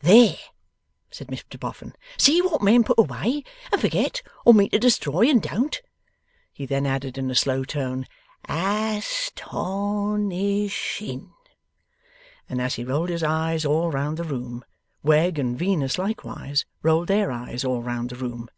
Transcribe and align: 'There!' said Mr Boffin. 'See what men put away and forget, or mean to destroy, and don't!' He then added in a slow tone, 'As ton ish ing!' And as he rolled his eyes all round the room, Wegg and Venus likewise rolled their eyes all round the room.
'There!' 0.00 0.38
said 1.10 1.26
Mr 1.26 1.60
Boffin. 1.60 1.92
'See 2.16 2.40
what 2.40 2.62
men 2.62 2.82
put 2.82 2.98
away 2.98 3.44
and 3.70 3.78
forget, 3.78 4.22
or 4.46 4.54
mean 4.54 4.70
to 4.70 4.78
destroy, 4.78 5.28
and 5.28 5.42
don't!' 5.42 5.82
He 6.50 6.64
then 6.64 6.86
added 6.86 7.18
in 7.18 7.30
a 7.30 7.34
slow 7.34 7.62
tone, 7.62 8.06
'As 8.48 9.30
ton 9.34 10.32
ish 10.32 11.02
ing!' 11.02 11.34
And 12.48 12.58
as 12.62 12.76
he 12.76 12.84
rolled 12.84 13.10
his 13.10 13.22
eyes 13.22 13.66
all 13.66 13.90
round 13.90 14.16
the 14.16 14.24
room, 14.24 14.64
Wegg 15.02 15.38
and 15.38 15.58
Venus 15.58 15.98
likewise 15.98 16.64
rolled 16.80 17.08
their 17.08 17.30
eyes 17.30 17.62
all 17.62 17.82
round 17.82 18.08
the 18.08 18.16
room. 18.16 18.48